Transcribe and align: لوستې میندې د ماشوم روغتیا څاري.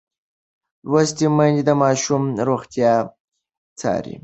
لوستې 0.89 1.27
میندې 1.37 1.63
د 1.67 1.71
ماشوم 1.81 2.23
روغتیا 2.47 2.93
څاري. 3.79 4.15